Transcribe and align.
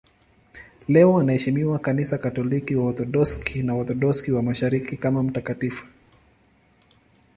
Leo 0.87 1.17
anaheshimiwa 1.19 1.73
na 1.73 1.79
Kanisa 1.79 2.17
Katoliki, 2.17 2.75
Waorthodoksi 2.75 3.63
na 3.63 3.73
Waorthodoksi 3.75 4.31
wa 4.31 4.43
Mashariki 4.43 4.97
kama 4.97 5.23
mtakatifu. 5.23 5.85